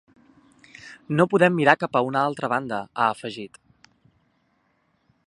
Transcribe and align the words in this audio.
“No 1.17 1.27
podem 1.33 1.53
mirar 1.59 1.75
cap 1.83 1.99
a 1.99 2.03
una 2.09 2.25
altra 2.31 2.51
banda”, 2.55 2.79
ha 3.05 3.11
afegit. 3.19 3.63